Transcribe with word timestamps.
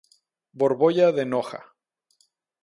Borbolla 0.63 1.11
de 1.19 1.25
Noja. 1.35 1.61